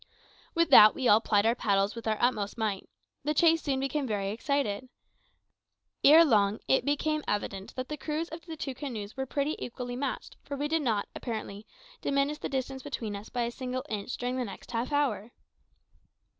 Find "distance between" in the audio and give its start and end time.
12.49-13.15